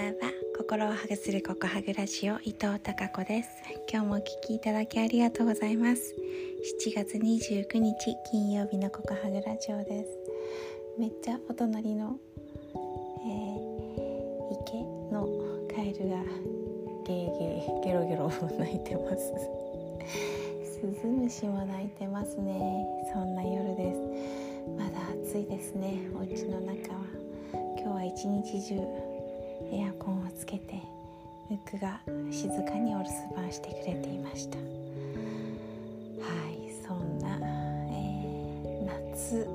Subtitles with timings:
[0.00, 0.32] ばんは。
[0.56, 3.50] 心をハグするココハグラジオ伊藤孝子です。
[3.92, 6.14] 今日もお聞きいただきありがとうございます。
[6.80, 10.10] 7月29日金曜日のココハグラジオです。
[10.98, 12.16] めっちゃお隣の、
[12.74, 14.82] えー、池
[15.12, 15.28] の
[15.68, 16.24] カエルが
[17.04, 19.34] ゲーゲーゲロゲロ鳴いてます。
[20.64, 22.86] スズムシも鳴いてますね。
[23.12, 24.00] そんな夜です。
[24.78, 26.08] まだ暑いですね。
[26.14, 27.20] お家の中は。
[27.52, 29.09] 今日は一日中
[29.72, 30.82] エアコンをつけて
[31.48, 34.58] ムックが静かにお留守番してくれていました。
[34.58, 34.64] は
[36.50, 37.38] いそんな、
[37.90, 39.48] えー、夏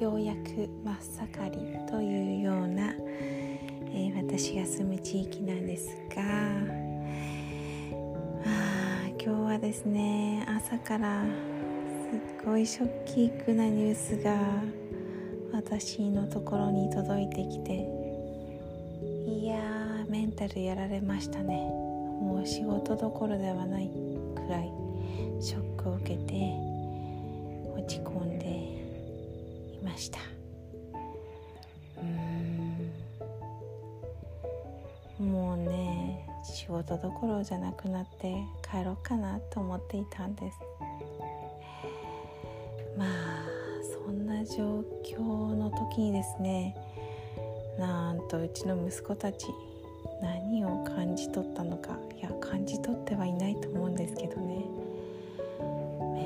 [0.00, 1.56] ようやく真っ盛り
[1.90, 2.92] というような、
[3.92, 6.22] えー、私が住む地域なんですが
[8.44, 14.36] あ今日はですね朝からすっごいショッキークなニュースが
[15.52, 18.01] 私のところに届いてきて
[19.32, 21.56] いやーメンタルやられましたね。
[21.56, 23.94] もう仕事どころではないく
[24.48, 24.70] らい
[25.40, 26.52] ショックを受けて
[27.74, 28.46] 落ち込んで
[29.74, 30.18] いました。
[31.98, 32.02] う
[35.24, 35.32] ん。
[35.32, 38.36] もうね仕事どころじゃなくなって
[38.70, 40.58] 帰ろうかなと思っていたんです。
[42.98, 43.08] まあ
[44.04, 45.22] そんな状況
[45.54, 46.76] の時にですね
[47.78, 49.46] なんとうちの息子たち
[50.20, 54.64] 何を感じ取ったのかいや感じ取ってはいないと思うんですけどね。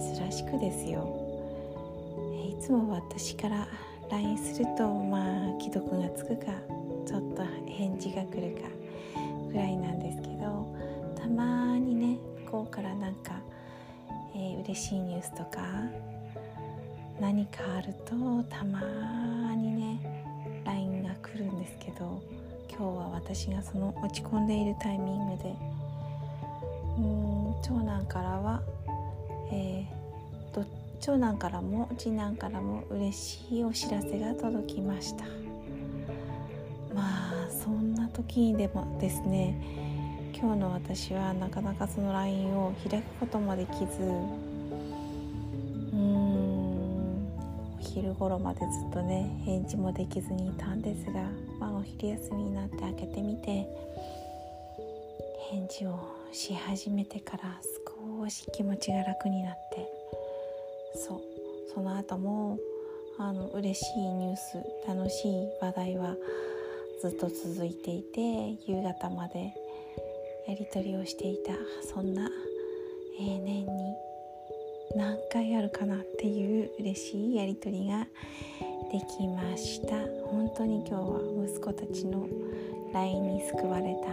[0.00, 1.22] 珍しくですよ。
[2.48, 3.68] いつも私から
[4.10, 6.52] LINE するとまあ既読がつくか
[7.06, 8.68] ちょっと返事が来るか
[9.50, 10.66] ぐらいなんですけど
[11.16, 13.40] たまにね向こうからなんか、
[14.34, 15.60] えー、嬉しいニュースとか
[17.20, 19.41] 何かあるとたまに
[22.74, 25.54] 今日は私がその落ち込んでいるタイミングで。
[26.98, 28.62] うん長男からは、
[29.50, 30.64] えー、
[31.00, 35.24] 長男からも次男からも嬉しいお知らせが届きました。
[36.94, 39.56] まあそんな時にでもですね
[40.34, 44.12] 今日の私はなかなかその LINE を開くこともできず
[47.94, 51.22] 昼頃までずっとね返事もできずにいたんですが、
[51.60, 53.66] まあ、お昼休みになって開けてみて
[55.50, 55.98] 返事を
[56.32, 57.60] し始めてから
[58.22, 59.86] 少し気持ちが楽になって
[61.06, 61.20] そう
[61.74, 62.58] その後も
[63.18, 64.56] あの嬉しいニュース
[64.88, 66.16] 楽しい話題は
[67.02, 69.52] ずっと続いていて夕方まで
[70.48, 71.52] やり取りをしていた
[71.86, 72.30] そんな、
[73.20, 73.94] えー、年に
[74.94, 78.06] 何回あるかなっていう嬉しいやり取りが
[78.90, 79.96] できました。
[80.26, 82.26] 本当に今日は息子たちの
[82.92, 84.08] LINE に救われた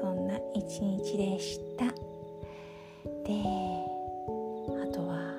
[0.00, 1.86] そんな一日でした。
[1.86, 1.92] で
[4.68, 5.34] あとは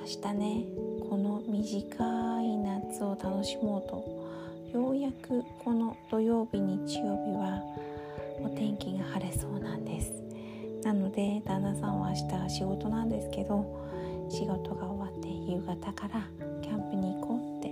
[0.00, 0.64] 明日ね
[1.08, 3.82] この短い夏を楽しもう
[4.72, 7.62] とようやくこの土曜日日曜日は
[8.42, 10.31] お天気が晴れそうなんです。
[10.84, 13.64] なので旦那さんは明日仕事なんですけど
[14.28, 16.26] 仕事が終わって夕方から
[16.60, 17.68] キャンプに行こうって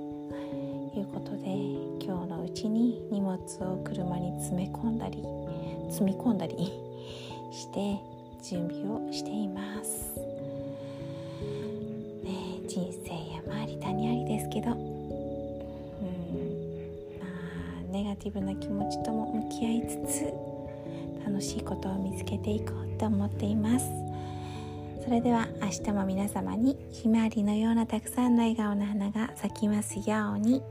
[0.98, 5.25] いうことで今日のうちに荷物を車に詰め込んだり
[5.91, 6.54] 積み込んだり
[7.50, 7.99] して
[8.43, 10.20] 準備をしています、
[12.22, 14.70] ね、人生山あり谷ありですけど。
[14.70, 14.76] うん
[17.19, 20.32] まあネガティブな気持ちとも向き合いつつ
[21.41, 23.87] 楽しいことを見つけていこうと思っています
[25.03, 30.62] それでは明日も皆様にひまわりのようなたくさんの笑顔の花が咲きますように。